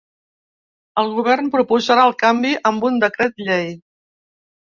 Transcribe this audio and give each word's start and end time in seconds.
El 1.01 1.11
govern 1.17 1.51
proposarà 1.57 2.05
el 2.11 2.17
canvi 2.23 2.53
amb 2.71 2.87
un 2.91 2.99
decret 3.05 3.37
llei. 3.49 3.69